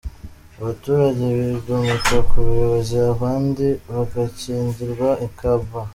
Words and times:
Abaturage 0.59 1.23
bigomeka 1.37 2.17
ku 2.29 2.37
buyobozi, 2.47 2.95
abandi 3.11 3.65
bagakingirwa 3.91 5.09
ikibaba. 5.25 5.79